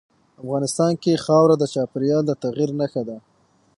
افغانستان 0.41 0.91
کې 1.03 1.21
خاوره 1.25 1.55
د 1.59 1.63
چاپېریال 1.73 2.21
د 2.25 2.31
تغیر 2.43 2.69
نښه 2.79 3.01
ده. 3.07 3.17